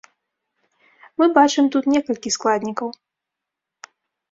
[1.23, 2.87] Мы бачым тут некалькі складнікаў.